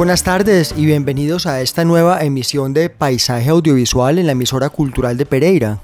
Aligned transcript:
Buenas 0.00 0.22
tardes 0.22 0.72
y 0.78 0.86
bienvenidos 0.86 1.44
a 1.46 1.60
esta 1.60 1.84
nueva 1.84 2.24
emisión 2.24 2.72
de 2.72 2.88
Paisaje 2.88 3.50
Audiovisual 3.50 4.18
en 4.18 4.24
la 4.24 4.32
emisora 4.32 4.70
cultural 4.70 5.18
de 5.18 5.26
Pereira. 5.26 5.78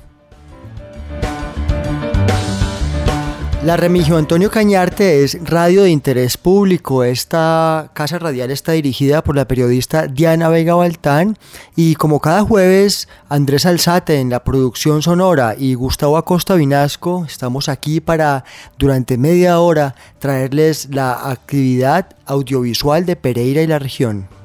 La 3.66 3.77
Remigio 3.77 4.16
Antonio 4.16 4.48
Cañarte 4.48 5.25
es 5.25 5.38
radio 5.43 5.83
de 5.83 5.91
interés 5.91 6.37
público. 6.37 7.02
Esta 7.02 7.91
casa 7.95 8.16
radial 8.20 8.52
está 8.52 8.70
dirigida 8.70 9.25
por 9.25 9.34
la 9.34 9.48
periodista 9.48 10.06
Diana 10.06 10.48
Vega 10.48 10.77
Baltán 10.77 11.36
y 11.75 11.97
como 11.97 12.20
cada 12.20 12.42
jueves 12.42 13.08
Andrés 13.28 13.67
Alzate 13.67 14.20
en 14.20 14.31
la 14.31 14.45
producción 14.45 15.03
sonora 15.03 15.56
y 15.58 15.75
Gustavo 15.75 16.17
Acosta 16.17 16.55
Vinasco 16.55 17.25
estamos 17.27 17.69
aquí 17.69 18.00
para 18.00 18.45
durante 18.78 19.19
media 19.19 19.58
hora 19.58 19.97
traerles 20.20 20.86
la 20.92 21.28
actividad 21.28 22.06
audiovisual 22.25 23.05
de 23.05 23.17
Pereira 23.17 23.62
y 23.62 23.67
la 23.67 23.80
región. 23.80 24.36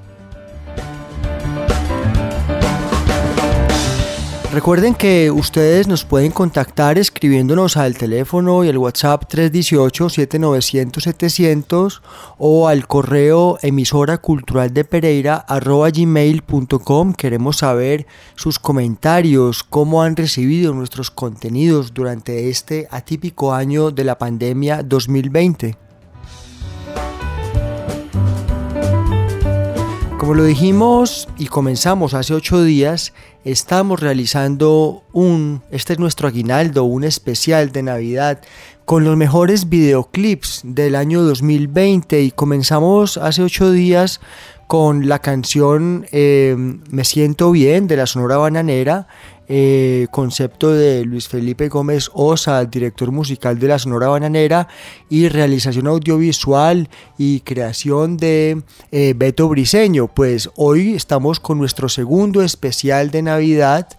Recuerden 4.51 4.95
que 4.95 5.29
ustedes 5.31 5.87
nos 5.87 6.03
pueden 6.03 6.33
contactar 6.33 6.97
escribiéndonos 6.97 7.77
al 7.77 7.97
teléfono 7.97 8.65
y 8.65 8.67
el 8.67 8.77
WhatsApp 8.77 9.23
318-7900-700 9.33 12.01
o 12.37 12.67
al 12.67 12.85
correo 12.85 13.57
emisora 13.61 14.17
cultural 14.17 14.73
de 14.73 14.83
Pereira 14.83 15.45
gmail.com. 15.47 17.13
Queremos 17.13 17.59
saber 17.59 18.05
sus 18.35 18.59
comentarios, 18.59 19.63
cómo 19.63 20.03
han 20.03 20.17
recibido 20.17 20.73
nuestros 20.73 21.11
contenidos 21.11 21.93
durante 21.93 22.49
este 22.49 22.89
atípico 22.91 23.53
año 23.53 23.91
de 23.91 24.03
la 24.03 24.17
pandemia 24.17 24.83
2020. 24.83 25.90
Como 30.21 30.35
lo 30.35 30.43
dijimos 30.43 31.27
y 31.39 31.47
comenzamos 31.47 32.13
hace 32.13 32.35
ocho 32.35 32.63
días, 32.63 33.11
estamos 33.43 34.01
realizando 34.01 35.01
un, 35.13 35.63
este 35.71 35.93
es 35.93 35.99
nuestro 35.99 36.27
aguinaldo, 36.27 36.83
un 36.83 37.03
especial 37.03 37.71
de 37.71 37.81
Navidad 37.81 38.39
con 38.85 39.03
los 39.03 39.17
mejores 39.17 39.67
videoclips 39.67 40.61
del 40.63 40.95
año 40.95 41.23
2020 41.23 42.21
y 42.21 42.29
comenzamos 42.29 43.17
hace 43.17 43.41
ocho 43.41 43.71
días 43.71 44.21
con 44.67 45.09
la 45.09 45.17
canción 45.17 46.05
eh, 46.11 46.55
Me 46.91 47.03
siento 47.03 47.49
bien 47.49 47.87
de 47.87 47.97
la 47.97 48.05
Sonora 48.05 48.37
Bananera 48.37 49.07
eh, 49.53 50.07
concepto 50.11 50.71
de 50.71 51.03
Luis 51.03 51.27
Felipe 51.27 51.67
Gómez 51.67 52.09
Osa, 52.13 52.63
director 52.63 53.11
musical 53.11 53.59
de 53.59 53.67
la 53.67 53.79
Sonora 53.79 54.07
Bananera, 54.07 54.69
y 55.09 55.27
realización 55.27 55.87
audiovisual 55.87 56.87
y 57.17 57.41
creación 57.41 58.15
de 58.15 58.63
eh, 58.93 59.13
Beto 59.13 59.49
Briseño. 59.49 60.07
Pues 60.07 60.49
hoy 60.55 60.93
estamos 60.93 61.41
con 61.41 61.57
nuestro 61.57 61.89
segundo 61.89 62.41
especial 62.41 63.11
de 63.11 63.23
Navidad 63.23 63.89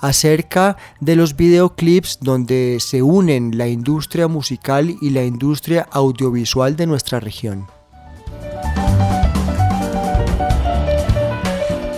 acerca 0.00 0.78
de 1.00 1.14
los 1.14 1.36
videoclips 1.36 2.20
donde 2.22 2.78
se 2.80 3.02
unen 3.02 3.58
la 3.58 3.68
industria 3.68 4.28
musical 4.28 4.96
y 5.02 5.10
la 5.10 5.24
industria 5.24 5.86
audiovisual 5.92 6.74
de 6.74 6.86
nuestra 6.86 7.20
región. 7.20 7.66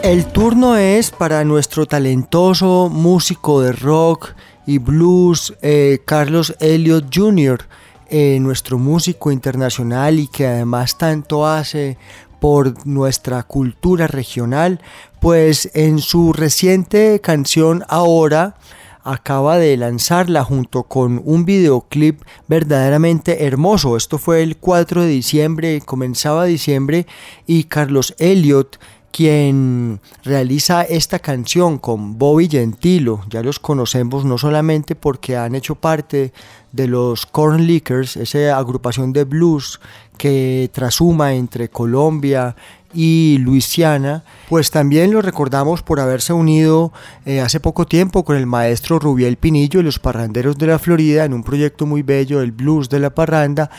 El 0.05 0.27
turno 0.27 0.77
es 0.77 1.11
para 1.11 1.45
nuestro 1.45 1.87
talentoso 1.87 2.91
músico 2.93 3.63
de 3.63 3.73
rock 3.73 4.35
y 4.67 4.77
blues, 4.77 5.55
eh, 5.63 6.01
Carlos 6.05 6.55
Elliott 6.61 7.07
Jr., 7.11 7.65
eh, 8.11 8.39
nuestro 8.39 8.77
músico 8.77 9.33
internacional 9.33 10.19
y 10.19 10.27
que 10.27 10.47
además 10.47 10.99
tanto 10.99 11.47
hace 11.47 11.97
por 12.39 12.87
nuestra 12.87 13.45
cultura 13.45 14.07
regional, 14.07 14.83
pues 15.21 15.71
en 15.73 15.99
su 15.99 16.35
reciente 16.35 17.23
canción 17.23 17.83
Ahora, 17.89 18.57
acaba 19.05 19.59
de 19.59 19.77
lanzarla 19.77 20.43
junto 20.45 20.85
con 20.85 21.21
un 21.25 21.45
videoclip 21.45 22.23
verdaderamente 22.49 23.45
hermoso. 23.45 23.97
Esto 23.97 24.19
fue 24.19 24.43
el 24.43 24.57
4 24.57 25.03
de 25.03 25.09
diciembre, 25.09 25.83
comenzaba 25.83 26.47
diciembre 26.47 27.07
y 27.47 27.65
Carlos 27.65 28.15
Elliott 28.19 28.79
quien 29.15 30.01
realiza 30.25 30.83
esta 30.83 31.21
canción 31.21 31.79
con 31.79 32.19
Bobby 32.19 32.49
Gentilo. 32.49 33.21
Ya 33.31 33.45
los 33.45 33.61
conocemos 33.61 34.25
no 34.25 34.39
solamente 34.39 34.97
porque 34.97 35.37
han 35.37 35.55
hecho 35.55 35.77
parte 35.77 36.33
de 36.73 36.89
los 36.89 37.25
Corn 37.25 37.65
Lickers, 37.65 38.17
esa 38.17 38.59
agrupación 38.59 39.13
de 39.13 39.23
blues 39.23 39.81
que 40.19 40.69
trasuma 40.73 41.35
entre 41.35 41.69
Colombia 41.69 42.57
y 42.93 43.39
Luisiana, 43.39 44.25
pues 44.49 44.73
también 44.73 45.13
lo 45.13 45.23
recordamos 45.23 45.83
por 45.83 46.01
haberse 46.01 46.33
unido 46.33 46.93
eh, 47.25 47.41
hace 47.41 47.61
poco 47.61 47.87
tiempo 47.87 48.25
con 48.25 48.37
el 48.37 48.47
maestro 48.47 48.99
Rubiel 48.99 49.37
Pinillo 49.37 49.79
y 49.79 49.85
los 49.85 50.01
Parranderos 50.01 50.59
de 50.59 50.67
la 50.67 50.81
Florida 50.81 51.25
en 51.25 51.35
un 51.35 51.45
proyecto 51.45 51.87
muy 51.87 52.03
bello, 52.03 52.43
el 52.43 52.51
Blues 52.51 52.89
de 52.89 52.99
la 52.99 53.11
Parranda. 53.11 53.71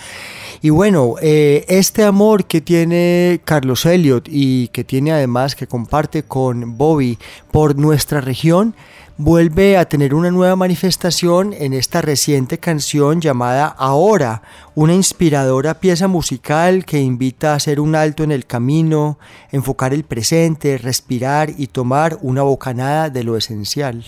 Y 0.61 0.69
bueno, 0.69 1.16
eh, 1.21 1.66
este 1.67 2.03
amor 2.03 2.45
que 2.45 2.61
tiene 2.61 3.41
Carlos 3.43 3.85
Elliot 3.85 4.27
y 4.29 4.69
que 4.69 4.83
tiene 4.83 5.11
además 5.11 5.55
que 5.55 5.67
comparte 5.67 6.23
con 6.23 6.77
Bobby 6.77 7.17
por 7.51 7.77
nuestra 7.77 8.21
región, 8.21 8.75
vuelve 9.17 9.77
a 9.77 9.85
tener 9.85 10.13
una 10.13 10.31
nueva 10.31 10.55
manifestación 10.55 11.53
en 11.53 11.73
esta 11.73 12.01
reciente 12.01 12.57
canción 12.57 13.21
llamada 13.21 13.67
Ahora, 13.67 14.41
una 14.73 14.93
inspiradora 14.93 15.79
pieza 15.79 16.07
musical 16.07 16.85
que 16.85 16.99
invita 16.99 17.53
a 17.53 17.55
hacer 17.55 17.79
un 17.79 17.95
alto 17.95 18.23
en 18.23 18.31
el 18.31 18.45
camino, 18.45 19.17
enfocar 19.51 19.93
el 19.93 20.03
presente, 20.03 20.77
respirar 20.77 21.51
y 21.57 21.67
tomar 21.67 22.17
una 22.22 22.41
bocanada 22.41 23.09
de 23.09 23.23
lo 23.23 23.37
esencial. 23.37 24.03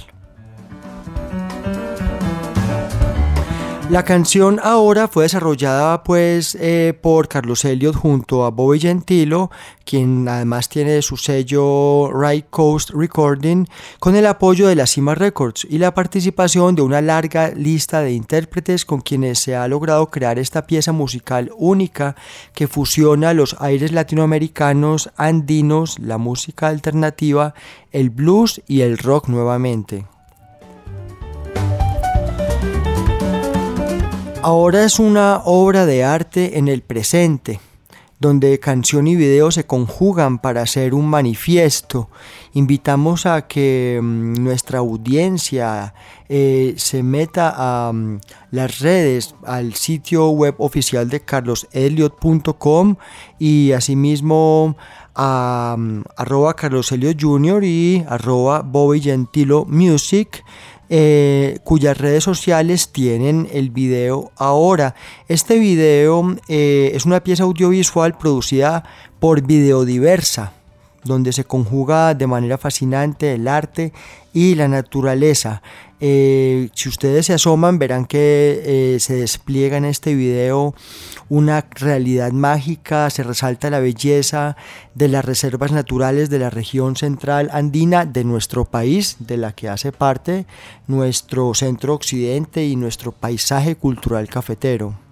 La 3.89 4.03
canción 4.03 4.59
ahora 4.61 5.07
fue 5.07 5.23
desarrollada 5.23 6.03
pues 6.03 6.55
eh, 6.59 6.93
por 7.01 7.29
Carlos 7.29 7.63
Elliott 7.63 7.95
junto 7.95 8.43
a 8.43 8.49
Bobby 8.49 8.81
Gentilo, 8.81 9.49
quien 9.85 10.27
además 10.27 10.67
tiene 10.67 11.01
su 11.01 11.15
sello 11.15 12.11
Right 12.11 12.47
Coast 12.49 12.89
Recording, 12.89 13.65
con 13.99 14.17
el 14.17 14.25
apoyo 14.25 14.67
de 14.67 14.75
la 14.75 14.87
Cima 14.87 15.15
Records 15.15 15.65
y 15.69 15.77
la 15.77 15.93
participación 15.93 16.75
de 16.75 16.81
una 16.81 17.01
larga 17.01 17.51
lista 17.51 18.01
de 18.01 18.11
intérpretes 18.11 18.83
con 18.83 18.99
quienes 18.99 19.39
se 19.39 19.55
ha 19.55 19.65
logrado 19.69 20.07
crear 20.07 20.37
esta 20.37 20.67
pieza 20.67 20.91
musical 20.91 21.49
única 21.55 22.17
que 22.53 22.67
fusiona 22.67 23.33
los 23.33 23.55
aires 23.61 23.93
latinoamericanos, 23.93 25.11
andinos, 25.15 25.97
la 25.99 26.17
música 26.17 26.67
alternativa, 26.67 27.53
el 27.93 28.09
blues 28.09 28.61
y 28.67 28.81
el 28.81 28.97
rock 28.97 29.29
nuevamente. 29.29 30.05
Ahora 34.49 34.85
es 34.85 34.97
una 34.97 35.41
obra 35.43 35.85
de 35.85 36.05
arte 36.05 36.57
en 36.57 36.69
el 36.69 36.81
presente, 36.81 37.59
donde 38.17 38.61
canción 38.61 39.05
y 39.05 39.17
video 39.17 39.51
se 39.51 39.65
conjugan 39.65 40.39
para 40.39 40.61
hacer 40.61 40.93
un 40.93 41.05
manifiesto. 41.09 42.09
Invitamos 42.53 43.25
a 43.25 43.45
que 43.45 43.99
mm, 44.01 44.35
nuestra 44.35 44.79
audiencia 44.79 45.93
eh, 46.29 46.75
se 46.77 47.03
meta 47.03 47.55
a 47.57 47.91
mm, 47.91 48.21
las 48.51 48.79
redes, 48.79 49.35
al 49.45 49.73
sitio 49.73 50.29
web 50.29 50.55
oficial 50.59 51.09
de 51.09 51.19
carloselliot.com 51.19 52.95
y 53.39 53.73
asimismo 53.73 54.77
a 55.13 55.75
Jr. 57.19 57.63
y 57.65 58.05
arroba 58.07 58.61
Bobby 58.61 59.01
Gentilo 59.01 59.65
Music 59.65 60.45
eh, 60.89 61.59
cuyas 61.63 61.97
redes 61.97 62.23
sociales 62.23 62.89
tienen 62.89 63.49
el 63.51 63.69
video 63.69 64.31
ahora. 64.37 64.95
Este 65.27 65.59
video 65.59 66.35
eh, 66.47 66.91
es 66.93 67.05
una 67.05 67.19
pieza 67.21 67.43
audiovisual 67.43 68.17
producida 68.17 68.83
por 69.19 69.41
Videodiversa, 69.41 70.53
donde 71.03 71.33
se 71.33 71.43
conjuga 71.43 72.13
de 72.13 72.27
manera 72.27 72.57
fascinante 72.57 73.33
el 73.33 73.47
arte 73.47 73.91
y 74.33 74.55
la 74.55 74.67
naturaleza. 74.67 75.61
Eh, 75.99 76.69
si 76.73 76.89
ustedes 76.89 77.25
se 77.25 77.33
asoman 77.33 77.79
verán 77.79 78.05
que 78.05 78.61
eh, 78.63 78.99
se 78.99 79.15
despliega 79.15 79.77
en 79.77 79.85
este 79.85 80.13
video 80.13 80.75
una 81.27 81.65
realidad 81.71 82.31
mágica, 82.31 83.09
se 83.09 83.23
resalta 83.23 83.71
la 83.71 83.79
belleza 83.79 84.55
de 84.93 85.07
las 85.07 85.25
reservas 85.25 85.71
naturales 85.71 86.29
de 86.29 86.39
la 86.39 86.51
región 86.51 86.95
central 86.95 87.49
andina 87.51 88.05
de 88.05 88.23
nuestro 88.23 88.65
país, 88.65 89.17
de 89.19 89.37
la 89.37 89.53
que 89.53 89.69
hace 89.69 89.91
parte 89.91 90.45
nuestro 90.85 91.53
centro 91.55 91.95
occidente 91.95 92.65
y 92.65 92.75
nuestro 92.75 93.11
paisaje 93.11 93.75
cultural 93.75 94.27
cafetero. 94.27 95.06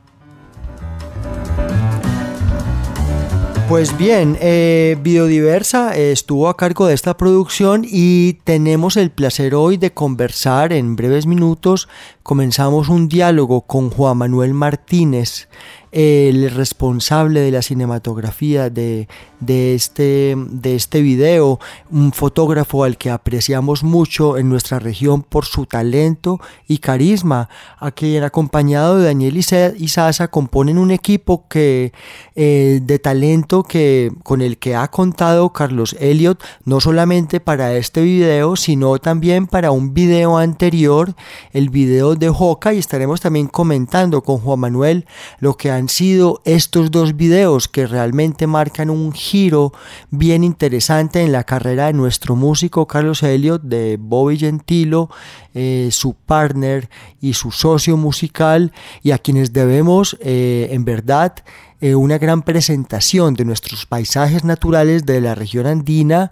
Pues 3.68 3.98
bien, 3.98 4.38
eh, 4.42 4.96
Biodiversa 5.02 5.98
estuvo 5.98 6.50
a 6.50 6.56
cargo 6.56 6.86
de 6.86 6.94
esta 6.94 7.18
producción 7.18 7.84
y 7.84 8.34
tenemos 8.44 8.96
el 8.96 9.10
placer 9.10 9.56
hoy 9.56 9.78
de 9.78 9.92
conversar 9.92 10.72
en 10.72 10.96
breves 10.96 11.26
minutos. 11.26 11.90
Comenzamos 12.22 12.90
un 12.90 13.10
diálogo 13.10 13.62
con 13.62 13.90
Juan 13.90 14.18
Manuel 14.18 14.54
Martínez, 14.54 15.50
el 15.96 16.52
responsable 16.52 17.40
de 17.40 17.52
la 17.52 17.62
cinematografía 17.62 18.70
de, 18.70 19.08
este, 19.48 20.36
de 20.36 20.76
este 20.76 21.02
video, 21.02 21.58
un 21.90 22.12
fotógrafo 22.12 22.84
al 22.84 22.98
que 22.98 23.10
apreciamos 23.10 23.82
mucho 23.82 24.38
en 24.38 24.50
nuestra 24.50 24.78
región 24.80 25.24
por 25.24 25.46
su 25.46 25.66
talento 25.66 26.42
y 26.68 26.80
carisma, 26.80 27.48
a 27.80 27.92
quien 27.92 28.24
acompañado 28.24 28.98
de 28.98 29.06
Daniel 29.06 29.38
Isaza 29.38 30.28
componen 30.28 30.80
un 30.80 30.92
equipo 30.92 31.48
que, 31.48 31.94
eh, 32.36 32.82
de 32.84 33.00
talento 33.00 33.64
que, 33.64 34.12
con 34.24 34.42
el 34.42 34.58
que 34.58 34.76
ha 34.76 34.92
contado 34.92 35.54
Carlos 35.54 35.96
Elliot, 36.02 36.44
no 36.66 36.82
solamente 36.82 37.40
para 37.40 37.74
este 37.74 38.02
video, 38.02 38.58
sino 38.58 39.00
también 39.00 39.48
para 39.48 39.72
un 39.72 39.94
video 39.94 40.38
anterior, 40.38 41.16
el 41.54 41.70
video 41.70 42.16
de 42.16 42.28
Joca, 42.28 42.74
y 42.74 42.80
estaremos 42.80 43.22
también 43.22 43.48
comentando 43.48 44.22
con 44.24 44.40
Juan 44.40 44.60
Manuel 44.60 45.06
lo 45.40 45.56
que 45.56 45.72
han 45.72 45.85
sido 45.90 46.42
estos 46.46 46.92
dos 46.92 47.16
videos 47.16 47.68
que 47.68 47.88
realmente 47.88 48.48
marcan 48.48 48.90
un 48.90 49.12
giro 49.14 49.74
bien 50.12 50.44
interesante 50.44 51.22
en 51.22 51.32
la 51.32 51.44
carrera 51.44 51.88
de 51.88 51.94
nuestro 51.94 52.36
músico 52.36 52.88
Carlos 52.88 53.24
Elliot, 53.24 53.62
de 53.62 53.98
Bobby 54.00 54.38
Gentilo, 54.38 55.10
eh, 55.54 55.90
su 55.92 56.14
partner 56.14 56.90
y 57.22 57.34
su 57.34 57.52
socio 57.52 57.98
musical, 57.98 58.72
y 59.04 59.12
a 59.12 59.18
quienes 59.18 59.54
debemos 59.54 60.18
eh, 60.22 60.70
en 60.72 60.86
verdad 60.86 61.36
eh, 61.82 61.96
una 61.96 62.18
gran 62.18 62.42
presentación 62.42 63.34
de 63.34 63.46
nuestros 63.46 63.86
paisajes 63.86 64.44
naturales 64.44 65.06
de 65.06 65.22
la 65.22 65.36
región 65.36 65.66
andina 65.68 66.32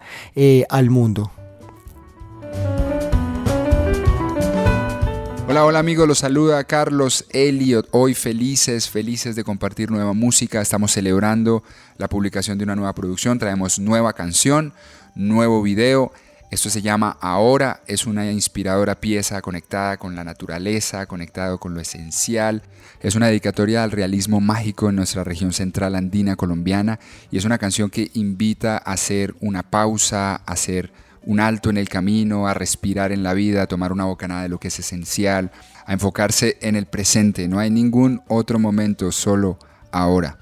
al 0.69 0.89
mundo. 0.89 1.31
Hola, 5.53 5.65
hola 5.65 5.77
amigos, 5.77 6.07
los 6.07 6.17
saluda 6.17 6.63
Carlos 6.63 7.25
Elliot. 7.29 7.87
Hoy 7.91 8.15
felices, 8.15 8.89
felices 8.89 9.35
de 9.35 9.43
compartir 9.43 9.91
nueva 9.91 10.13
música. 10.13 10.59
Estamos 10.59 10.93
celebrando 10.93 11.61
la 11.99 12.09
publicación 12.09 12.57
de 12.57 12.63
una 12.63 12.75
nueva 12.75 12.95
producción. 12.95 13.37
Traemos 13.37 13.77
nueva 13.77 14.13
canción, 14.13 14.73
nuevo 15.13 15.61
video. 15.61 16.11
Esto 16.49 16.71
se 16.71 16.81
llama 16.81 17.19
Ahora. 17.21 17.81
Es 17.85 18.07
una 18.07 18.31
inspiradora 18.31 18.99
pieza 18.99 19.43
conectada 19.43 19.97
con 19.97 20.15
la 20.15 20.23
naturaleza, 20.23 21.05
conectado 21.05 21.59
con 21.59 21.75
lo 21.75 21.81
esencial. 21.81 22.63
Es 22.99 23.13
una 23.13 23.27
dedicatoria 23.27 23.83
al 23.83 23.91
realismo 23.91 24.41
mágico 24.41 24.89
en 24.89 24.95
nuestra 24.95 25.23
región 25.23 25.53
central 25.53 25.93
andina 25.93 26.35
colombiana 26.35 26.99
y 27.29 27.37
es 27.37 27.45
una 27.45 27.59
canción 27.59 27.91
que 27.91 28.09
invita 28.15 28.77
a 28.77 28.93
hacer 28.93 29.35
una 29.39 29.61
pausa, 29.61 30.33
a 30.33 30.41
hacer 30.47 30.91
un 31.25 31.39
alto 31.39 31.69
en 31.69 31.77
el 31.77 31.89
camino, 31.89 32.47
a 32.47 32.53
respirar 32.53 33.11
en 33.11 33.23
la 33.23 33.33
vida, 33.33 33.63
a 33.63 33.67
tomar 33.67 33.91
una 33.91 34.05
bocanada 34.05 34.43
de 34.43 34.49
lo 34.49 34.59
que 34.59 34.67
es 34.69 34.79
esencial, 34.79 35.51
a 35.85 35.93
enfocarse 35.93 36.57
en 36.61 36.75
el 36.75 36.85
presente. 36.85 37.47
No 37.47 37.59
hay 37.59 37.69
ningún 37.69 38.21
otro 38.27 38.59
momento, 38.59 39.11
solo 39.11 39.57
ahora. 39.91 40.39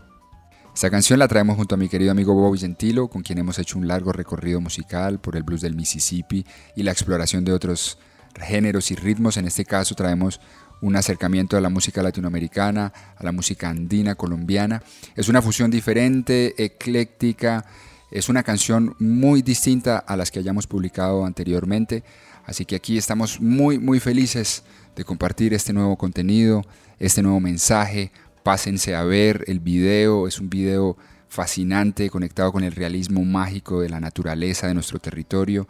Esta 0.73 0.89
canción 0.89 1.19
la 1.19 1.27
traemos 1.27 1.57
junto 1.57 1.75
a 1.75 1.77
mi 1.77 1.89
querido 1.89 2.11
amigo 2.11 2.33
Bobby 2.33 2.57
Gentilo, 2.57 3.09
con 3.09 3.23
quien 3.23 3.37
hemos 3.39 3.59
hecho 3.59 3.77
un 3.77 3.87
largo 3.87 4.13
recorrido 4.13 4.61
musical 4.61 5.19
por 5.19 5.35
el 5.35 5.43
blues 5.43 5.61
del 5.61 5.75
Mississippi 5.75 6.45
y 6.75 6.83
la 6.83 6.91
exploración 6.91 7.43
de 7.43 7.51
otros 7.51 7.99
géneros 8.39 8.89
y 8.89 8.95
ritmos. 8.95 9.35
En 9.35 9.45
este 9.45 9.65
caso 9.65 9.95
traemos 9.95 10.39
un 10.81 10.95
acercamiento 10.95 11.57
a 11.57 11.61
la 11.61 11.69
música 11.69 12.01
latinoamericana, 12.01 12.91
a 13.17 13.23
la 13.23 13.31
música 13.31 13.69
andina 13.69 14.15
colombiana. 14.15 14.81
Es 15.15 15.27
una 15.29 15.41
fusión 15.41 15.69
diferente, 15.69 16.55
ecléctica, 16.57 17.65
es 18.11 18.29
una 18.29 18.43
canción 18.43 18.95
muy 18.99 19.41
distinta 19.41 19.97
a 19.97 20.17
las 20.17 20.29
que 20.29 20.39
hayamos 20.39 20.67
publicado 20.67 21.25
anteriormente, 21.25 22.03
así 22.45 22.65
que 22.65 22.75
aquí 22.75 22.97
estamos 22.97 23.39
muy 23.39 23.79
muy 23.79 23.99
felices 23.99 24.63
de 24.95 25.05
compartir 25.05 25.53
este 25.53 25.73
nuevo 25.73 25.97
contenido, 25.97 26.63
este 26.99 27.23
nuevo 27.23 27.39
mensaje. 27.39 28.11
Pásense 28.43 28.95
a 28.95 29.03
ver 29.03 29.45
el 29.47 29.59
video, 29.59 30.27
es 30.27 30.39
un 30.39 30.49
video 30.49 30.97
fascinante 31.29 32.09
conectado 32.09 32.51
con 32.51 32.63
el 32.63 32.73
realismo 32.73 33.23
mágico 33.23 33.81
de 33.81 33.89
la 33.89 33.99
naturaleza 33.99 34.67
de 34.67 34.73
nuestro 34.73 34.99
territorio, 34.99 35.67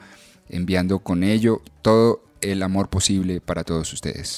enviando 0.49 0.99
con 0.99 1.23
ello 1.23 1.61
todo 1.81 2.23
el 2.41 2.63
amor 2.63 2.89
posible 2.89 3.41
para 3.41 3.63
todos 3.63 3.93
ustedes. 3.93 4.37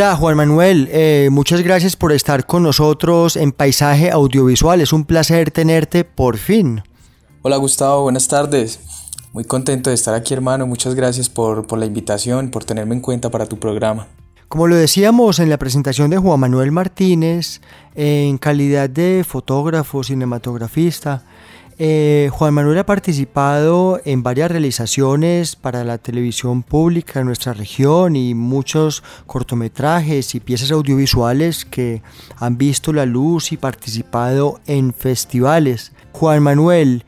Hola 0.00 0.16
Juan 0.16 0.34
Manuel, 0.34 0.88
eh, 0.92 1.28
muchas 1.30 1.60
gracias 1.60 1.94
por 1.94 2.12
estar 2.12 2.46
con 2.46 2.62
nosotros 2.62 3.36
en 3.36 3.52
Paisaje 3.52 4.10
Audiovisual. 4.10 4.80
Es 4.80 4.94
un 4.94 5.04
placer 5.04 5.50
tenerte 5.50 6.04
por 6.04 6.38
fin. 6.38 6.82
Hola 7.42 7.58
Gustavo, 7.58 8.04
buenas 8.04 8.26
tardes. 8.26 8.80
Muy 9.34 9.44
contento 9.44 9.90
de 9.90 9.94
estar 9.94 10.14
aquí 10.14 10.32
hermano, 10.32 10.66
muchas 10.66 10.94
gracias 10.94 11.28
por, 11.28 11.66
por 11.66 11.78
la 11.78 11.84
invitación, 11.84 12.50
por 12.50 12.64
tenerme 12.64 12.94
en 12.94 13.02
cuenta 13.02 13.28
para 13.28 13.44
tu 13.44 13.58
programa. 13.58 14.06
Como 14.48 14.68
lo 14.68 14.74
decíamos 14.74 15.38
en 15.38 15.50
la 15.50 15.58
presentación 15.58 16.08
de 16.08 16.16
Juan 16.16 16.40
Manuel 16.40 16.72
Martínez, 16.72 17.60
en 17.94 18.38
calidad 18.38 18.88
de 18.88 19.22
fotógrafo, 19.28 20.02
cinematografista, 20.02 21.26
eh, 21.82 22.28
Juan 22.30 22.52
Manuel 22.52 22.76
ha 22.76 22.84
participado 22.84 24.02
en 24.04 24.22
varias 24.22 24.50
realizaciones 24.50 25.56
para 25.56 25.82
la 25.82 25.96
televisión 25.96 26.62
pública 26.62 27.20
en 27.20 27.26
nuestra 27.26 27.54
región 27.54 28.16
y 28.16 28.34
muchos 28.34 29.02
cortometrajes 29.26 30.34
y 30.34 30.40
piezas 30.40 30.72
audiovisuales 30.72 31.64
que 31.64 32.02
han 32.36 32.58
visto 32.58 32.92
la 32.92 33.06
luz 33.06 33.52
y 33.52 33.56
participado 33.56 34.60
en 34.66 34.92
festivales. 34.92 35.92
Juan 36.12 36.42
Manuel, 36.42 37.06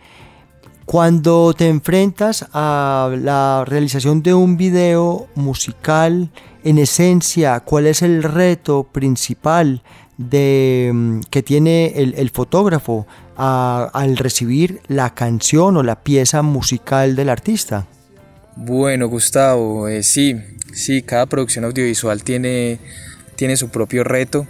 cuando 0.87 1.52
te 1.52 1.69
enfrentas 1.69 2.47
a 2.55 3.11
la 3.14 3.67
realización 3.67 4.23
de 4.23 4.33
un 4.33 4.57
video 4.57 5.26
musical, 5.35 6.31
en 6.64 6.79
esencia, 6.79 7.61
¿cuál 7.61 7.87
es 7.87 8.02
el 8.02 8.23
reto 8.23 8.85
principal 8.85 9.83
de, 10.29 10.91
mm, 10.93 11.21
que 11.31 11.43
tiene 11.43 11.93
el, 11.97 12.31
fotógrafo 12.31 13.07
al 13.37 14.17
recibir 14.17 14.81
la 14.88 15.14
canción 15.14 15.76
o 15.76 15.83
la 15.83 16.02
pieza 16.02 16.43
musical 16.43 17.17
del 17.17 17.29
artista? 17.29 17.87
Bueno, 18.57 19.09
Gustavo, 19.09 19.88
eh, 19.88 20.02
sí, 20.02 20.37
sí, 20.73 21.02
cada 21.02 21.26
producción 21.26 21.64
audiovisual 21.64 22.23
tiene, 22.23 22.79
tiene 23.37 23.57
su 23.57 23.71
propio 23.71 24.05
reto 24.05 24.47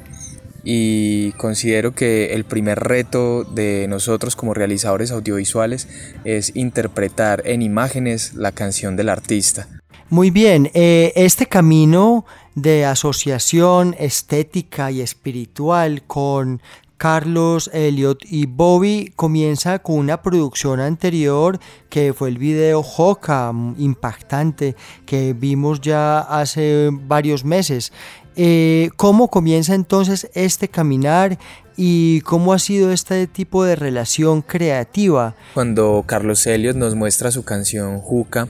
y 0.64 1.33
considero 1.33 1.95
que 1.95 2.35
el 2.35 2.45
primer 2.45 2.81
reto 2.81 3.45
de 3.45 3.87
nosotros 3.88 4.37
como 4.37 4.55
realizadores 4.55 5.11
audiovisuales 5.11 5.88
es 6.25 6.55
interpretar 6.55 7.43
en 7.47 7.62
imágenes 7.62 8.35
la 8.35 8.52
canción 8.52 8.97
del 8.97 9.09
artista. 9.09 9.69
Muy 10.09 10.31
bien, 10.31 10.71
eh, 10.75 11.12
este 11.17 11.47
camino 11.47 12.26
de 12.54 12.85
asociación 12.85 13.94
estética 13.99 14.90
y 14.90 15.00
espiritual 15.00 16.02
con 16.06 16.61
Carlos, 17.02 17.68
Elliot 17.73 18.21
y 18.30 18.47
Bobby 18.47 19.12
comienza 19.16 19.80
con 19.80 19.97
una 19.97 20.23
producción 20.23 20.78
anterior 20.78 21.59
que 21.88 22.12
fue 22.12 22.28
el 22.28 22.38
video 22.38 22.85
Joca, 22.85 23.52
impactante, 23.76 24.76
que 25.04 25.32
vimos 25.32 25.80
ya 25.80 26.21
hace 26.21 26.90
varios 26.92 27.44
meses. 27.44 27.92
Eh, 28.37 28.90
¿Cómo 28.97 29.28
comienza 29.28 29.75
entonces 29.75 30.30
este 30.35 30.68
caminar 30.68 31.38
y 31.76 32.21
cómo 32.21 32.52
ha 32.52 32.61
sido 32.61 32.92
este 32.92 33.26
tipo 33.26 33.64
de 33.64 33.75
relación 33.75 34.40
creativa? 34.40 35.35
Cuando 35.54 36.04
Carlos 36.06 36.47
Elliot 36.47 36.76
nos 36.76 36.94
muestra 36.94 37.32
su 37.32 37.44
canción 37.44 37.99
Juca, 37.99 38.49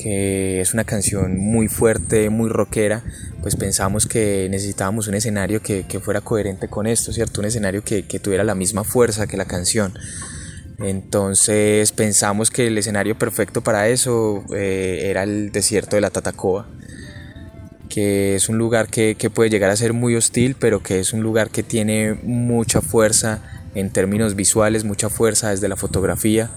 que 0.00 0.62
es 0.62 0.72
una 0.72 0.84
canción 0.84 1.38
muy 1.38 1.68
fuerte, 1.68 2.30
muy 2.30 2.48
rockera, 2.48 3.04
pues 3.42 3.54
pensamos 3.56 4.06
que 4.06 4.48
necesitábamos 4.50 5.08
un 5.08 5.14
escenario 5.14 5.60
que, 5.62 5.84
fuera 6.02 6.22
coherente 6.22 6.68
con 6.68 6.86
esto, 6.86 7.12
¿cierto? 7.12 7.40
Un 7.40 7.46
escenario 7.46 7.84
que, 7.84 8.02
tuviera 8.02 8.42
la 8.42 8.54
misma 8.54 8.82
fuerza 8.82 9.26
que 9.26 9.36
la 9.36 9.44
canción. 9.44 9.92
Entonces 10.78 11.92
pensamos 11.92 12.50
que 12.50 12.68
el 12.68 12.78
escenario 12.78 13.18
perfecto 13.18 13.60
para 13.60 13.88
eso 13.88 14.42
eh, 14.54 15.08
era 15.10 15.24
el 15.24 15.52
desierto 15.52 15.96
de 15.96 16.00
la 16.00 16.08
Tatacoa, 16.08 16.66
que 17.90 18.36
es 18.36 18.48
un 18.48 18.56
lugar 18.56 18.88
que, 18.88 19.16
que 19.16 19.28
puede 19.28 19.50
llegar 19.50 19.68
a 19.68 19.76
ser 19.76 19.92
muy 19.92 20.16
hostil, 20.16 20.56
pero 20.58 20.82
que 20.82 21.00
es 21.00 21.12
un 21.12 21.20
lugar 21.20 21.50
que 21.50 21.62
tiene 21.62 22.14
mucha 22.22 22.80
fuerza 22.80 23.42
en 23.74 23.90
términos 23.90 24.34
visuales, 24.34 24.84
mucha 24.84 25.10
fuerza 25.10 25.50
desde 25.50 25.68
la 25.68 25.76
fotografía 25.76 26.50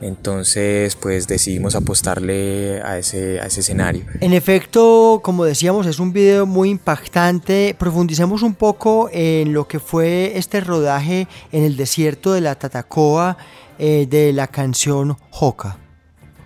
entonces, 0.00 0.96
pues 0.96 1.28
decidimos 1.28 1.74
apostarle 1.74 2.80
a 2.82 2.98
ese, 2.98 3.40
a 3.40 3.46
ese 3.46 3.60
escenario. 3.60 4.04
En 4.20 4.32
efecto, 4.32 5.20
como 5.22 5.44
decíamos, 5.44 5.86
es 5.86 5.98
un 5.98 6.12
video 6.12 6.46
muy 6.46 6.70
impactante. 6.70 7.76
Profundicemos 7.78 8.42
un 8.42 8.54
poco 8.54 9.10
en 9.12 9.52
lo 9.52 9.68
que 9.68 9.78
fue 9.78 10.32
este 10.36 10.60
rodaje 10.60 11.28
en 11.52 11.64
el 11.64 11.76
desierto 11.76 12.32
de 12.32 12.40
la 12.40 12.54
Tatacoa 12.54 13.36
eh, 13.78 14.06
de 14.08 14.32
la 14.32 14.46
canción 14.46 15.16
Joca 15.30 15.78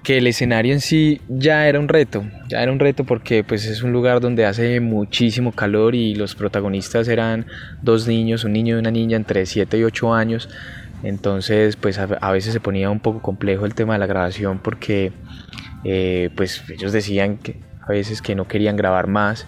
que 0.04 0.18
el 0.18 0.26
escenario 0.26 0.75
en 0.75 0.80
sí 0.80 1.20
ya 1.28 1.66
era 1.66 1.80
un 1.80 1.88
reto, 1.88 2.25
ya 2.46 2.62
era 2.62 2.70
un 2.70 2.78
reto 2.78 3.04
porque 3.04 3.42
pues 3.42 3.64
es 3.64 3.82
un 3.82 3.90
lugar 3.90 4.20
donde 4.20 4.44
hace 4.44 4.78
muchísimo 4.78 5.50
calor 5.50 5.94
y 5.94 6.14
los 6.14 6.34
protagonistas 6.34 7.08
eran 7.08 7.46
dos 7.82 8.06
niños, 8.06 8.44
un 8.44 8.52
niño 8.52 8.76
y 8.76 8.78
una 8.78 8.90
niña 8.90 9.16
entre 9.16 9.46
7 9.46 9.78
y 9.78 9.82
8 9.82 10.12
años, 10.12 10.50
entonces, 11.04 11.76
pues 11.76 11.99
a, 11.99 12.30
veces 12.32 12.54
se 12.54 12.61
ponía 12.61 12.88
un 12.88 12.99
poco 12.99 13.20
complejo 13.20 13.66
el 13.66 13.75
tema 13.75 13.92
de 13.92 13.99
la 13.99 14.06
grabación 14.06 14.58
porque 14.58 15.12
eh, 15.84 16.30
pues 16.34 16.64
ellos 16.70 16.92
decían 16.92 17.37
que 17.37 17.61
a 17.82 17.88
veces 17.90 18.23
que 18.23 18.34
no 18.34 18.49
querían 18.49 18.75
grabar 18.76 19.06
más 19.06 19.46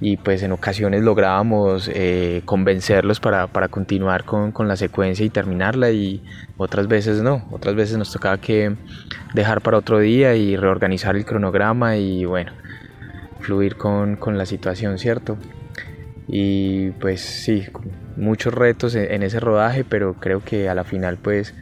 y 0.00 0.16
pues 0.16 0.42
en 0.44 0.52
ocasiones 0.52 1.02
lográbamos 1.02 1.90
eh, 1.92 2.42
convencerlos 2.44 3.18
para, 3.18 3.48
continuar 3.68 4.24
con, 4.24 4.52
con, 4.52 4.68
la 4.68 4.76
secuencia 4.76 5.26
y 5.26 5.30
terminarla 5.30 5.90
y 5.90 6.22
otras 6.56 6.86
veces 6.86 7.22
no, 7.22 7.44
otras 7.50 7.74
veces 7.74 7.98
nos 7.98 8.12
tocaba 8.12 8.38
que 8.38 8.76
dejar 9.34 9.62
para 9.62 9.78
otro 9.78 9.98
día 9.98 10.36
y 10.36 10.56
reorganizar 10.56 11.16
el 11.16 11.24
cronograma 11.24 11.96
y 11.96 12.24
bueno, 12.24 12.52
fluir 13.40 13.76
con, 13.76 14.14
con 14.14 14.38
la 14.38 14.46
situación, 14.46 14.98
¿cierto? 14.98 15.38
Y 16.26 16.90
pues 16.92 17.20
sí, 17.20 17.64
muchos 18.16 18.54
retos 18.54 18.94
en, 18.94 19.22
ese 19.22 19.40
rodaje, 19.40 19.84
pero 19.84 20.14
creo 20.14 20.42
que 20.42 20.68
a 20.68 20.74
la 20.74 20.84
final 20.84 21.18
pues 21.18 21.54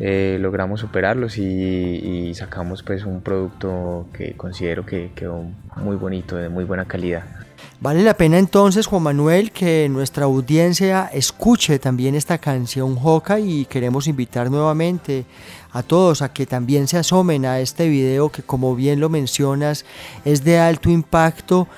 eh, 0.00 0.38
logramos 0.40 0.80
superarlos 0.80 1.38
y, 1.38 2.32
sacamos 2.34 2.82
pues 2.82 3.04
un 3.04 3.20
producto 3.20 4.06
que 4.12 4.34
considero 4.34 4.86
que 4.86 5.10
quedó 5.14 5.44
muy 5.76 5.96
bonito, 5.96 6.36
de 6.36 6.48
muy 6.48 6.64
buena 6.64 6.84
calidad. 6.86 7.24
Vale 7.80 8.02
la 8.02 8.14
pena 8.14 8.38
entonces, 8.38 8.86
Juan 8.86 9.04
Manuel, 9.04 9.52
que 9.52 9.88
nuestra 9.88 10.24
audiencia 10.24 11.08
escuche 11.12 11.78
también 11.78 12.16
esta 12.16 12.38
canción 12.38 12.96
Joca 12.96 13.38
y 13.38 13.66
queremos 13.66 14.08
invitar 14.08 14.50
nuevamente 14.50 15.24
a 15.72 15.82
todos 15.82 16.22
a 16.22 16.32
que 16.32 16.46
también 16.46 16.88
se 16.88 16.98
asomen 16.98 17.44
a 17.46 17.60
este 17.60 17.88
video 17.88 18.30
que 18.30 18.42
como 18.42 18.74
bien 18.74 19.00
lo 19.00 19.08
mencionas 19.08 19.84
es 20.24 20.42
de 20.42 20.58
alto 20.58 20.90
impacto 20.90 21.68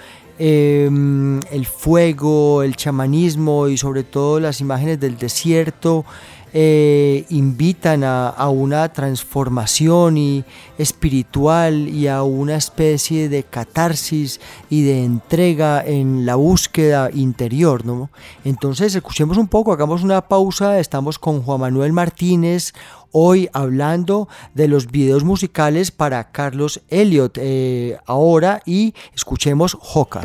Em, 0.43 1.39
el 1.51 1.67
fuego, 1.67 2.63
el 2.63 2.75
chamanismo 2.75 3.69
y 3.69 3.77
sobre 3.77 4.05
todo 4.05 4.41
las 4.41 4.63
imágenes 4.63 4.99
del 4.99 5.19
desierto 5.19 6.07
eh, 6.53 7.25
invitan 7.29 8.03
a, 8.05 8.49
una 8.51 8.93
transformación 8.93 10.17
y 10.17 10.45
espiritual 10.79 11.89
y 11.89 12.09
a 12.09 12.23
una 12.23 12.57
especie 12.57 13.29
de 13.29 13.45
catarsis 13.45 14.41
y 14.69 14.83
de 14.83 15.05
entrega 15.05 15.85
en 15.85 16.27
la 16.27 16.35
búsqueda 16.35 17.11
interior. 17.13 17.85
¿no? 17.85 18.11
Entonces 18.45 18.95
escuchemos 18.95 19.37
un 19.37 19.49
poco, 19.49 19.73
hagamos 19.73 20.03
una 20.03 20.23
pausa, 20.23 20.79
estamos 20.81 21.19
con 21.19 21.43
Juan 21.43 21.61
Manuel 21.61 21.93
Martínez, 21.93 22.73
hoy 23.13 23.49
hablando 23.53 24.29
de 24.55 24.69
los 24.69 24.91
videos 24.91 25.25
musicales 25.25 25.91
para 25.91 26.31
Carlos 26.31 26.81
Elliot 26.89 27.39
eh, 27.41 27.99
ahora 28.07 28.63
y 28.67 28.95
escuchemos 29.15 29.77
Joca. 29.81 30.23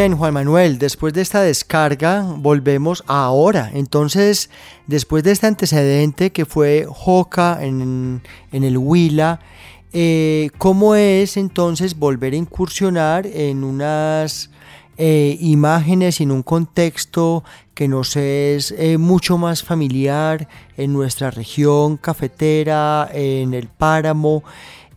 Bien, 0.00 0.16
Juan 0.16 0.32
Manuel, 0.32 0.78
después 0.78 1.12
de 1.12 1.20
esta 1.20 1.42
descarga 1.42 2.22
volvemos 2.38 3.04
a 3.06 3.24
ahora. 3.24 3.70
Entonces, 3.74 4.48
después 4.86 5.22
de 5.24 5.32
este 5.32 5.46
antecedente 5.46 6.32
que 6.32 6.46
fue 6.46 6.86
Joca 6.88 7.58
en, 7.60 8.22
el 8.50 8.78
Huila, 8.78 9.40
eh, 9.92 10.48
¿cómo 10.56 10.94
es 10.94 11.36
entonces 11.36 11.98
volver 11.98 12.32
a 12.32 12.36
incursionar 12.36 13.26
en 13.26 13.62
unas 13.62 14.48
eh, 14.96 15.36
imágenes 15.38 16.20
y 16.20 16.22
en 16.22 16.30
un 16.30 16.44
contexto 16.44 17.44
que 17.74 17.86
nos 17.86 18.16
es 18.16 18.72
eh, 18.78 18.96
mucho 18.96 19.36
más 19.36 19.62
familiar 19.62 20.48
en 20.78 20.94
nuestra 20.94 21.30
región 21.30 21.98
cafetera, 21.98 23.10
en 23.12 23.52
el 23.52 23.68
páramo? 23.68 24.44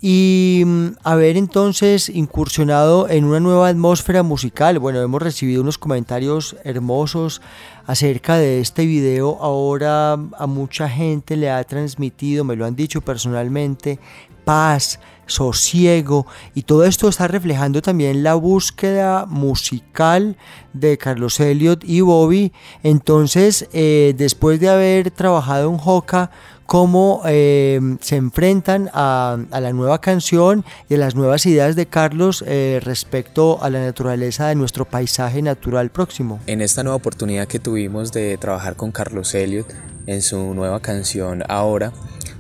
Y 0.06 0.64
mm, 0.66 0.88
haber 1.04 1.38
entonces 1.38 2.10
incursionado 2.10 3.08
en 3.08 3.24
una 3.24 3.40
nueva 3.40 3.70
atmósfera 3.70 4.22
musical. 4.22 4.78
Bueno, 4.78 5.00
hemos 5.00 5.22
recibido 5.22 5.62
unos 5.62 5.78
comentarios 5.78 6.58
hermosos 6.66 7.42
acerca 7.88 8.36
de 8.36 8.60
este 8.60 8.86
video. 8.86 9.38
Ahora 9.40 10.12
a 10.12 10.46
mucha 10.46 10.90
gente 10.90 11.38
le 11.38 11.50
ha 11.50 11.64
transmitido, 11.64 12.44
me 12.44 12.58
lo 12.58 12.66
han 12.66 12.76
dicho 12.76 13.00
personalmente, 13.00 13.98
paz, 14.44 15.00
sosiego 15.26 16.28
y 16.54 16.64
todo 16.64 16.84
esto 16.84 17.08
está 17.08 17.30
reflejando 17.30 17.82
también 17.82 18.24
la 18.24 18.36
búsqueda 18.36 19.26
musical 19.26 20.36
de 20.74 20.98
Carlos 20.98 21.40
Elliot 21.40 21.82
y 21.86 22.02
Bobby. 22.02 22.52
Entonces, 22.84 23.70
eh, 23.72 24.14
después 24.18 24.60
de 24.60 24.68
haber 24.68 25.12
trabajado 25.12 25.70
en 25.70 25.78
Joca, 25.78 26.30
cómo 26.74 27.22
eh, 27.28 27.80
se 28.02 28.16
enfrentan 28.16 28.90
a, 28.96 29.38
la 29.52 29.74
nueva 29.74 30.02
canción 30.02 30.66
y 30.90 30.96
a 30.96 30.98
las 30.98 31.14
nuevas 31.14 31.46
ideas 31.46 31.76
de 31.76 31.86
Carlos 31.86 32.44
eh, 32.48 32.80
respecto 32.82 33.62
a 33.62 33.70
la 33.70 33.80
naturaleza 33.80 34.48
de 34.48 34.56
nuestro 34.56 34.84
paisaje 34.84 35.44
natural 35.44 35.92
próximo. 35.92 36.40
En 36.48 36.62
esta 36.62 36.82
nueva 36.82 36.96
oportunidad 36.96 37.48
que 37.48 37.60
tuvimos 37.60 38.12
de 38.12 38.40
trabajar 38.40 38.76
con 38.76 38.92
Carlos 38.92 39.36
Elliot 39.36 39.72
en 40.08 40.24
su 40.24 40.56
nueva 40.56 40.80
canción 40.80 41.44
Ahora, 41.48 41.94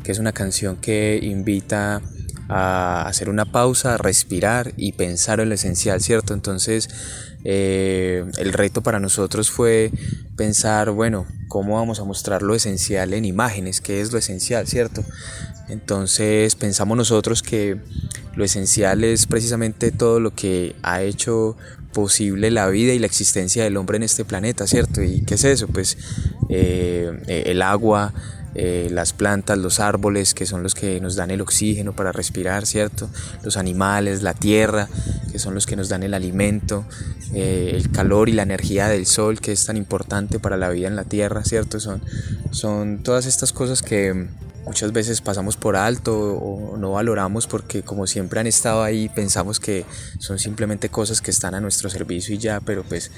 que 0.03 0.11
es 0.11 0.17
una 0.17 0.31
canción 0.31 0.77
que 0.77 1.19
invita 1.21 2.01
hacer 2.53 3.29
una 3.29 3.45
pausa, 3.45 3.95
a 3.95 3.97
respirar 3.97 4.73
y 4.77 4.93
pensar 4.93 5.39
en 5.39 5.49
lo 5.49 5.55
esencial, 5.55 6.01
¿cierto? 6.01 6.33
Entonces, 6.33 6.89
eh, 7.43 8.23
el 8.37 8.53
reto 8.53 8.81
para 8.81 8.99
nosotros 8.99 9.49
fue 9.49 9.91
pensar, 10.35 10.91
bueno, 10.91 11.25
cómo 11.47 11.75
vamos 11.75 11.99
a 11.99 12.03
mostrar 12.03 12.41
lo 12.41 12.55
esencial 12.55 13.13
en 13.13 13.25
imágenes, 13.25 13.81
qué 13.81 14.01
es 14.01 14.11
lo 14.11 14.17
esencial, 14.17 14.67
¿cierto? 14.67 15.03
Entonces 15.69 16.55
pensamos 16.55 16.97
nosotros 16.97 17.41
que 17.41 17.77
lo 18.35 18.43
esencial 18.43 19.03
es 19.03 19.27
precisamente 19.27 19.91
todo 19.91 20.19
lo 20.19 20.33
que 20.33 20.75
ha 20.83 21.01
hecho 21.01 21.55
posible 21.93 22.51
la 22.51 22.67
vida 22.67 22.93
y 22.93 22.99
la 22.99 23.05
existencia 23.05 23.63
del 23.63 23.77
hombre 23.77 23.97
en 23.97 24.03
este 24.03 24.25
planeta, 24.25 24.67
¿cierto? 24.67 25.01
¿Y 25.01 25.21
qué 25.21 25.35
es 25.35 25.43
eso? 25.43 25.67
Pues 25.67 25.97
eh, 26.49 27.43
el 27.45 27.61
agua, 27.61 28.13
eh, 28.55 28.89
las 28.91 29.13
plantas, 29.13 29.57
los 29.57 29.79
árboles, 29.79 30.33
que 30.33 30.45
son 30.45 30.63
los 30.63 30.75
que 30.75 31.01
nos 31.01 31.15
dan 31.15 31.31
el 31.31 31.41
oxígeno 31.41 31.93
para 31.93 32.11
respirar, 32.11 32.65
¿cierto? 32.65 33.09
Los 33.43 33.57
animales, 33.57 34.21
la 34.21 34.33
tierra, 34.33 34.87
que 35.31 35.39
son 35.39 35.55
los 35.55 35.65
que 35.65 35.75
nos 35.75 35.89
dan 35.89 36.03
el 36.03 36.13
alimento, 36.13 36.85
eh, 37.33 37.71
el 37.75 37.91
calor 37.91 38.29
y 38.29 38.33
la 38.33 38.43
energía 38.43 38.87
del 38.87 39.05
sol, 39.05 39.39
que 39.39 39.51
es 39.51 39.65
tan 39.65 39.77
importante 39.77 40.39
para 40.39 40.57
la 40.57 40.69
vida 40.69 40.87
en 40.87 40.95
la 40.95 41.03
tierra, 41.03 41.43
¿cierto? 41.43 41.79
Son, 41.79 42.01
son 42.51 43.01
todas 43.01 43.25
estas 43.25 43.53
cosas 43.53 43.81
que 43.81 44.27
muchas 44.65 44.93
veces 44.93 45.21
pasamos 45.21 45.57
por 45.57 45.75
alto 45.75 46.15
o 46.15 46.77
no 46.77 46.93
valoramos 46.93 47.47
porque 47.47 47.81
como 47.81 48.07
siempre 48.07 48.39
han 48.39 48.47
estado 48.47 48.81
ahí 48.81 49.09
pensamos 49.09 49.59
que 49.59 49.85
son 50.19 50.39
simplemente 50.39 50.87
cosas 50.87 51.21
que 51.21 51.31
están 51.31 51.53
a 51.53 51.59
nuestro 51.59 51.89
servicio 51.89 52.33
y 52.33 52.37
ya, 52.37 52.61
pero 52.61 52.83
pues 52.83 53.11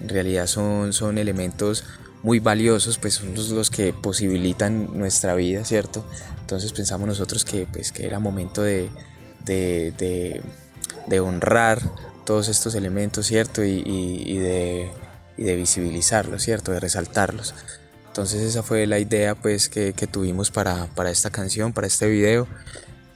en 0.00 0.08
realidad 0.08 0.46
son, 0.46 0.92
son 0.92 1.18
elementos 1.18 1.84
muy 2.22 2.40
valiosos, 2.40 2.98
pues 2.98 3.14
son 3.14 3.34
los, 3.34 3.70
que 3.70 3.92
posibilitan 3.92 4.98
nuestra 4.98 5.34
vida, 5.34 5.64
¿cierto? 5.64 6.04
Entonces 6.40 6.72
pensamos 6.72 7.06
nosotros 7.06 7.44
que, 7.44 7.66
pues, 7.66 7.92
que 7.92 8.06
era 8.06 8.18
momento 8.18 8.62
de, 8.62 8.88
de, 9.44 10.42
de, 11.06 11.20
honrar 11.20 11.80
todos 12.24 12.48
estos 12.48 12.74
elementos, 12.74 13.26
¿cierto? 13.26 13.64
Y, 13.64 13.82
y, 13.86 14.38
de, 14.38 14.90
de, 15.36 15.56
visibilizarlos, 15.56 16.42
¿cierto? 16.42 16.72
De 16.72 16.80
resaltarlos. 16.80 17.54
Entonces 18.08 18.42
esa 18.42 18.62
fue 18.62 18.86
la 18.86 18.98
idea 18.98 19.36
pues 19.36 19.68
que, 19.68 19.92
que 19.92 20.06
tuvimos 20.06 20.50
para, 20.50 20.86
para, 20.94 21.10
esta 21.10 21.30
canción, 21.30 21.72
para 21.72 21.86
este 21.86 22.08
video. 22.08 22.48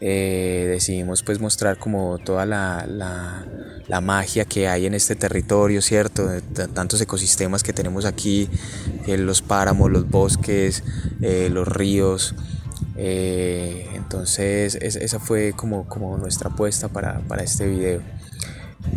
Eh, 0.04 0.66
decidimos 0.68 1.22
pues 1.22 1.38
mostrar 1.38 1.78
como 1.78 2.18
toda 2.18 2.44
la, 2.44 2.84
la, 2.88 4.00
magia 4.00 4.44
que 4.44 4.66
hay 4.66 4.86
en 4.86 4.94
este 4.94 5.14
territorio, 5.14 5.80
¿cierto? 5.80 6.28
Tantos 6.74 7.00
ecosistemas 7.00 7.62
que 7.62 7.72
tenemos 7.72 8.04
aquí, 8.04 8.48
eh, 9.06 9.16
los 9.16 9.42
páramos, 9.42 9.92
los 9.92 10.10
bosques, 10.10 10.82
eh, 11.20 11.48
los 11.52 11.68
ríos. 11.68 12.34
entonces 12.96 14.74
esa 14.74 15.20
fue 15.20 15.52
como, 15.54 15.86
como 15.88 16.18
nuestra 16.18 16.50
apuesta 16.50 16.88
para, 16.88 17.20
para, 17.20 17.44
este 17.44 17.68
video. 17.68 18.00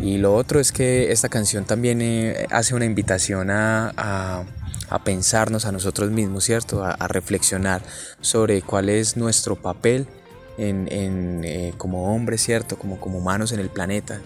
Y 0.02 0.18
lo 0.18 0.34
otro 0.34 0.60
es 0.60 0.72
que 0.72 1.12
esta 1.12 1.30
canción 1.30 1.66
también 1.66 2.02
hace 2.50 2.74
una 2.74 2.86
invitación 2.86 3.52
a, 3.52 3.94
a 3.96 4.44
a 4.90 5.04
pensarnos 5.04 5.66
a 5.66 5.72
nosotros 5.72 6.12
mismos, 6.12 6.44
¿cierto? 6.44 6.84
A, 6.84 7.08
reflexionar 7.08 7.82
sobre 8.22 8.62
cuál 8.62 8.90
es 8.90 9.18
nuestro 9.18 9.56
papel 9.56 10.08
en, 10.58 11.44
eh, 11.44 11.74
como 11.78 12.14
hombres, 12.14 12.42
¿cierto? 12.42 12.78
Como, 12.78 13.00
como 13.00 13.20
humanos 13.20 13.52
en 13.52 13.60
el 13.60 13.70
planeta. 13.70 14.22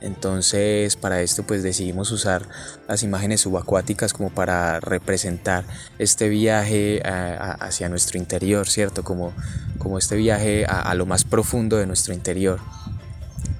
Entonces, 0.00 0.96
para 0.96 1.22
esto 1.22 1.44
pues 1.44 1.62
decidimos 1.62 2.10
usar 2.10 2.46
las 2.86 3.02
imágenes 3.02 3.40
subacuáticas 3.40 4.12
como 4.12 4.28
para 4.28 4.78
representar 4.80 5.64
este 5.98 6.28
viaje 6.28 7.00
hacia 7.02 7.88
nuestro 7.88 8.18
interior, 8.18 8.68
¿cierto? 8.68 9.02
Como, 9.02 9.32
como 9.78 9.96
este 9.96 10.16
viaje 10.16 10.66
a, 10.66 10.94
lo 10.94 11.06
más 11.06 11.24
profundo 11.24 11.78
de 11.78 11.86
nuestro 11.86 12.12
interior, 12.12 12.60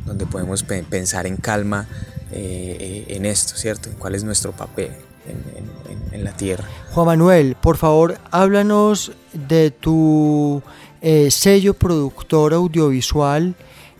donde 0.05 0.27
podemos 0.27 0.64
pensar 0.64 1.27
en 1.27 1.38
calma 1.38 1.88
eh, 2.31 2.77
eh, 2.79 3.16
en 3.16 3.24
esto, 3.24 3.57
¿cierto? 3.57 3.88
En 3.88 3.96
cuál 3.96 4.14
es 4.14 4.22
nuestro 4.22 4.53
papel 4.53 4.90
en, 5.27 6.12
en 6.12 6.24
la 6.24 6.33
Tierra. 6.33 6.64
Juan 6.90 7.07
Manuel, 7.07 7.57
por 7.61 7.79
favor, 7.79 8.18
háblanos 8.31 9.12
de 9.33 9.70
tu 9.70 10.62
eh, 11.07 11.31
sello 11.31 11.75
productor 11.75 12.55
audiovisual 12.55 13.55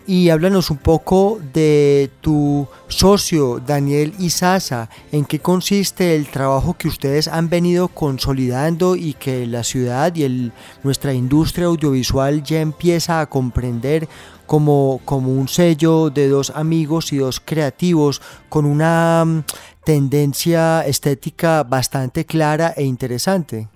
y 0.07 0.31
háblanos 0.31 0.71
un 0.71 0.79
poco 0.79 1.39
de 1.53 2.11
tu 2.23 2.67
socio 2.89 3.61
Daniel 3.61 4.15
Isaza, 4.19 4.89
en 5.13 5.27
qué 5.27 5.39
consiste 5.39 6.17
el 6.17 6.27
trabajo 6.29 6.75
que 6.79 6.89
ustedes 6.89 7.29
han 7.29 7.51
venido 7.51 7.89
consolidando 7.89 8.97
y 8.97 9.13
que 9.13 9.47
la 9.47 9.65
ciudad 9.65 10.17
y 10.17 10.51
nuestra 10.83 11.13
industria 11.13 11.67
audiovisual 11.67 12.43
ya 12.43 12.63
empieza 12.63 13.21
a 13.21 13.27
comprender 13.27 14.09
como, 14.47 15.03
como 15.05 15.31
un 15.31 15.49
sello 15.49 16.09
de 16.09 16.29
dos 16.29 16.53
amigos 16.57 17.13
y 17.13 17.19
dos 17.19 17.39
creativos 17.39 18.23
con 18.49 18.65
una 18.65 19.25
mm, 19.27 19.45
tendencia 19.85 20.87
estética 20.87 21.65
bastante 21.65 22.25
clara 22.25 22.73
e 22.75 22.85
interesante. 22.85 23.69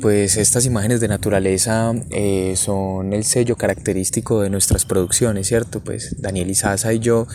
Pues 0.00 0.36
estas 0.36 0.66
imágenes 0.66 1.00
de 1.00 1.06
naturaleza 1.06 1.92
eh, 2.10 2.54
son 2.56 3.12
el 3.12 3.24
sello 3.24 3.56
característico 3.56 4.40
de 4.40 4.50
nuestras 4.50 4.84
producciones, 4.84 5.46
¿cierto? 5.46 5.80
Pues 5.80 6.20
Daniel 6.20 6.50
Izaza 6.50 6.92
y 6.92 6.98
yo 6.98 7.28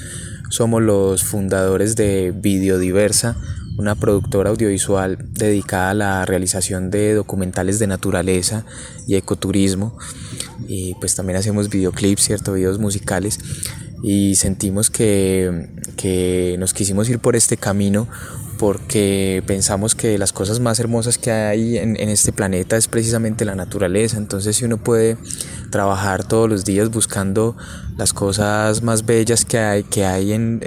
somos 0.49 0.81
los 0.81 1.23
fundadores 1.23 1.95
de 1.95 2.33
Videodiversa, 2.35 3.37
una 3.77 3.95
productora 3.95 4.49
audiovisual 4.49 5.17
dedicada 5.31 5.91
a 5.91 5.93
la 5.93 6.25
realización 6.25 6.91
de 6.91 7.13
documentales 7.13 7.79
de 7.79 7.87
naturaleza 7.87 8.65
y 9.07 9.15
ecoturismo. 9.15 9.97
Y 10.67 10.95
pues 10.95 11.15
también 11.15 11.37
hacemos 11.37 11.69
videoclips, 11.69 12.23
¿cierto? 12.23 12.53
Videos 12.53 12.77
musicales. 12.77 13.39
Y 14.03 14.35
sentimos 14.35 14.89
que, 14.89 15.69
que 15.95 16.57
nos 16.59 16.73
quisimos 16.73 17.07
ir 17.09 17.19
por 17.19 17.37
este 17.37 17.55
camino 17.55 18.09
porque 18.59 19.41
pensamos 19.47 19.95
que 19.95 20.17
las 20.17 20.33
cosas 20.33 20.59
más 20.59 20.81
hermosas 20.81 21.17
que 21.17 21.31
hay 21.31 21.77
en, 21.77 21.95
este 21.97 22.33
planeta 22.33 22.75
es 22.75 22.89
precisamente 22.89 23.45
la 23.45 23.55
naturaleza. 23.55 24.17
Entonces 24.17 24.57
si 24.57 24.65
uno 24.65 24.75
puede 24.75 25.17
trabajar 25.71 26.27
todos 26.27 26.49
los 26.49 26.65
días 26.65 26.91
buscando 26.91 27.55
las 27.97 28.11
cosas 28.11 28.83
más 28.83 29.05
bellas 29.05 29.45
que 29.45 29.59
hay, 29.59 29.83
que 29.83 30.05
hay 30.05 30.33
en, 30.33 30.59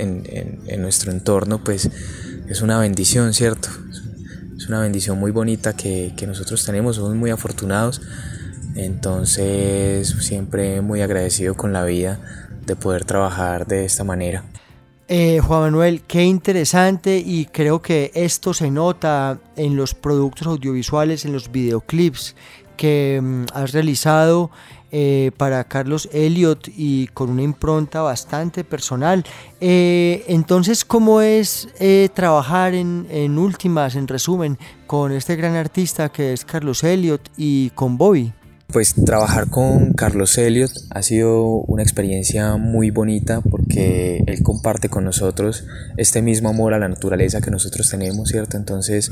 nuestro 0.79 1.13
entorno, 1.13 1.63
pues 1.63 1.91
es 2.49 2.63
una 2.63 2.79
bendición, 2.79 3.35
¿cierto? 3.35 3.69
Es 4.57 4.69
una 4.69 4.81
bendición 4.81 5.19
muy 5.19 5.31
bonita 5.31 5.75
que, 5.75 6.15
que 6.17 6.27
nosotros 6.27 6.65
tenemos, 6.65 6.97
somos 6.97 7.15
muy 7.15 7.31
afortunados. 7.31 8.01
Entonces 8.75 10.09
siempre 10.09 10.81
muy 10.81 11.03
agradecido 11.03 11.57
con 11.57 11.75
la 11.75 11.85
vida 11.85 12.19
de 12.65 12.75
poder 12.75 13.05
trabajar 13.05 13.67
de 13.67 13.85
esta 13.85 14.03
manera. 14.03 14.45
Eh, 15.15 15.41
Juan 15.41 15.61
Manuel, 15.61 16.01
qué 16.05 16.25
interesante 16.25 17.19
y 17.19 17.45
creo 17.45 17.83
que 17.83 18.11
esto 18.15 18.55
se 18.55 18.71
nota 18.71 19.39
en 19.57 19.77
los 19.77 19.95
productos 19.95 20.47
audiovisuales, 20.47 21.27
en 21.27 21.35
los 21.35 21.53
videoclips 21.53 22.35
que 22.79 23.21
mm, 23.23 23.45
has 23.53 23.73
realizado 23.73 24.51
eh, 24.91 25.31
para 25.37 25.65
Carlos 25.65 26.09
Elliot 26.15 26.67
y 26.75 27.09
con 27.09 27.29
una 27.29 27.43
impronta 27.43 28.01
bastante 28.01 28.65
personal. 28.65 29.23
Eh, 29.61 30.25
entonces, 30.29 30.83
¿cómo 30.83 31.21
es 31.21 31.69
trabajar 32.15 32.73
en, 32.73 33.07
en 33.11 33.37
últimas, 33.37 33.97
en 33.97 34.09
resumen, 34.09 34.57
con 34.87 35.13
este 35.13 35.37
gran 35.37 35.57
artista 35.57 36.09
que 36.09 36.33
es 36.33 36.43
Carlos 36.47 36.83
Elliot 36.85 37.21
y 37.37 37.69
con 37.75 37.99
Bobby? 37.99 38.33
Pues 38.73 38.95
trabajar 38.95 39.51
con 39.51 39.93
Carlos 39.93 40.39
Elliot 40.39 40.71
ha 40.89 41.03
sido 41.03 41.45
una 41.45 41.83
experiencia 41.83 42.57
muy 42.57 42.91
bonita 42.91 43.43
porque 43.43 44.25
él 44.27 44.43
comparte 44.43 44.89
con 44.89 45.05
nosotros 45.05 45.67
este 45.99 46.23
mismo 46.23 46.49
amor 46.49 46.73
a 46.73 46.79
la 46.79 46.89
naturaleza 46.89 47.43
que 47.43 47.51
nosotros 47.51 47.91
tenemos, 47.91 48.31
¿cierto? 48.31 48.57
Entonces, 48.57 49.11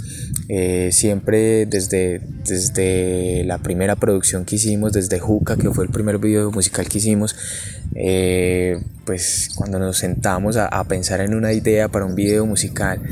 eh, 0.49 0.88
siempre 0.92 1.66
desde, 1.66 2.23
desde 2.46 3.44
la 3.44 3.59
primera 3.59 3.96
producción 3.96 4.46
que 4.46 4.57
hicimos, 4.57 4.94
desde 4.94 5.18
Juca, 5.18 5.57
que 5.59 5.70
fue 5.70 5.85
el 5.85 5.90
primer 5.90 6.16
video 6.16 6.51
musical 6.51 6.88
que 6.88 6.96
hicimos, 6.96 7.37
eh, 7.94 8.83
pues 9.11 9.51
cuando 9.57 9.81
nos 9.81 9.99
sentamos 9.99 10.57
a, 10.57 10.85
pensar 10.85 11.20
en 11.20 11.35
una 11.35 11.53
idea 11.53 11.88
para 11.88 12.05
un 12.05 12.14
video 12.14 12.46
musical, 12.46 13.03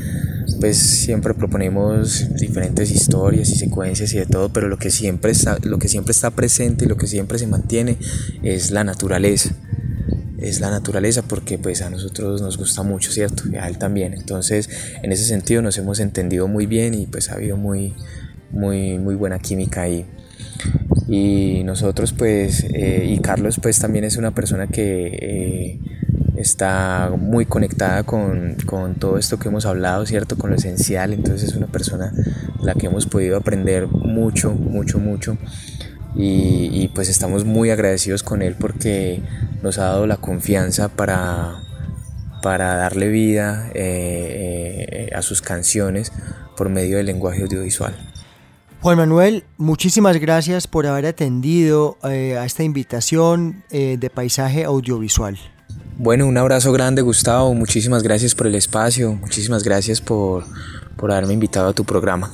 pues 0.61 0.77
siempre 0.77 1.33
proponemos 1.33 2.25
diferentes 2.35 2.89
historias 2.89 3.49
y 3.49 3.55
secuencias 3.55 4.13
y 4.13 4.19
de 4.19 4.25
todo, 4.25 4.47
pero 4.47 4.69
lo 4.69 4.77
que 4.77 4.91
siempre 4.91 5.33
está, 5.33 5.57
lo 5.61 5.77
que 5.77 5.89
siempre 5.89 6.11
está 6.11 6.31
presente 6.31 6.85
y 6.85 6.87
lo 6.87 6.95
que 6.95 7.05
siempre 7.05 7.37
se 7.37 7.47
mantiene 7.47 7.97
es 8.43 8.71
la 8.71 8.85
naturaleza. 8.85 9.49
Es 10.37 10.61
la 10.61 10.69
naturaleza 10.69 11.21
porque 11.21 11.57
pues 11.57 11.81
a 11.81 11.89
nosotros 11.89 12.41
nos 12.41 12.57
gusta 12.57 12.81
mucho, 12.81 13.11
¿cierto? 13.11 13.43
Y 13.51 13.57
a 13.57 13.67
él 13.67 13.77
también. 13.77 14.13
Entonces, 14.13 14.69
en 15.03 15.11
ese 15.11 15.25
sentido 15.25 15.61
nos 15.61 15.77
hemos 15.79 15.99
entendido 15.99 16.47
muy 16.47 16.65
bien 16.65 16.93
y 16.93 17.07
pues 17.07 17.29
ha 17.29 17.33
habido 17.33 17.57
muy, 17.57 17.93
muy, 18.51 18.97
muy 18.99 19.15
buena 19.15 19.37
química 19.39 19.81
ahí. 19.81 20.05
Y 21.07 21.63
nosotros 21.63 22.13
pues, 22.13 22.65
eh, 22.73 23.05
y 23.09 23.19
Carlos 23.19 23.59
pues 23.61 23.79
también 23.79 24.05
es 24.05 24.17
una 24.17 24.31
persona 24.31 24.67
que... 24.67 25.07
Eh, 25.21 25.79
está 26.39 27.11
muy 27.19 27.45
conectada 27.45 28.03
con, 28.03 28.55
con, 28.65 28.95
todo 28.95 29.17
esto 29.17 29.37
que 29.37 29.49
hemos 29.49 29.65
hablado, 29.65 30.05
¿cierto? 30.05 30.37
Con 30.37 30.51
lo 30.51 30.55
esencial, 30.55 31.11
entonces 31.11 31.49
es 31.49 31.55
una 31.57 31.67
persona 31.67 32.13
la 32.61 32.75
que 32.75 32.87
hemos 32.87 33.07
podido 33.07 33.35
aprender 33.35 33.87
mucho, 33.87 34.51
mucho, 34.53 34.99
mucho. 34.99 35.37
Y, 36.15 36.89
pues 36.95 37.07
estamos 37.07 37.45
muy 37.45 37.69
agradecidos 37.69 38.23
con 38.23 38.41
él 38.41 38.55
porque 38.59 39.21
nos 39.61 39.77
ha 39.77 39.85
dado 39.85 40.07
la 40.07 40.17
confianza 40.17 40.89
para, 40.89 41.61
para 42.41 42.75
darle 42.75 43.09
vida 43.09 43.69
eh, 43.73 45.09
a 45.15 45.21
sus 45.21 45.41
canciones 45.41 46.11
por 46.57 46.69
medio 46.69 46.97
del 46.97 47.05
lenguaje 47.05 47.43
audiovisual. 47.43 47.93
Juan 48.81 48.97
Manuel, 48.97 49.43
muchísimas 49.57 50.17
gracias 50.17 50.65
por 50.65 50.87
haber 50.87 51.05
atendido 51.05 51.97
eh, 52.03 52.37
a 52.37 52.45
esta 52.45 52.63
invitación 52.63 53.65
eh, 53.71 53.97
de 53.99 54.09
paisaje 54.09 54.63
audiovisual. 54.63 55.37
Bueno, 55.97 56.25
un 56.27 56.37
abrazo 56.37 56.71
grande 56.71 57.01
Gustavo, 57.01 57.53
muchísimas 57.53 58.03
gracias 58.03 58.33
por 58.33 58.47
el 58.47 58.55
espacio, 58.55 59.11
muchísimas 59.11 59.63
gracias 59.63 59.99
por, 59.99 60.45
por 60.95 61.11
haberme 61.11 61.33
invitado 61.33 61.67
a 61.67 61.73
tu 61.73 61.83
programa. 61.83 62.31